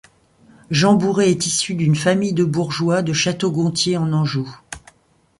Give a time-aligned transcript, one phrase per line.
[0.71, 4.49] Jean Bourré est issu d'une famille de bourgeois de Château-Gontier en Anjou.